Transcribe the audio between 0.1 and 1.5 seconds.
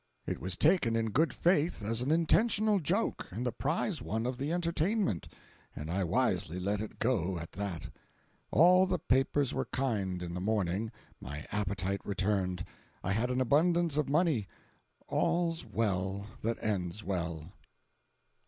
It was taken in good